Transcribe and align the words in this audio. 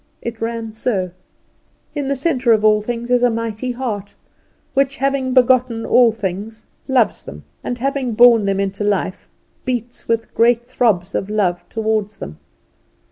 It 0.19 0.41
ran 0.41 0.73
so: 0.73 1.11
In 1.93 2.07
the 2.07 2.15
centre 2.15 2.53
of 2.53 2.65
all 2.65 2.81
things 2.81 3.11
is 3.11 3.21
a 3.21 3.29
mighty 3.29 3.73
Heart, 3.73 4.15
which, 4.73 4.97
having 4.97 5.31
begotten 5.31 5.85
all 5.85 6.11
things, 6.11 6.65
loves 6.87 7.23
them; 7.23 7.43
and, 7.63 7.77
having 7.77 8.13
born 8.13 8.45
them 8.45 8.59
into 8.59 8.83
life, 8.83 9.29
beats 9.63 10.07
with 10.07 10.33
great 10.33 10.65
throbs 10.65 11.13
of 11.13 11.29
love 11.29 11.63
towards 11.69 12.17
them. 12.17 12.39